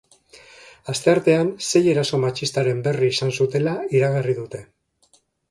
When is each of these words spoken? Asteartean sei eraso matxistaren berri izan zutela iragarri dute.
Asteartean 0.93 1.51
sei 1.69 1.81
eraso 1.91 2.21
matxistaren 2.23 2.81
berri 2.89 3.11
izan 3.17 3.35
zutela 3.39 3.77
iragarri 4.01 4.37
dute. 4.41 4.65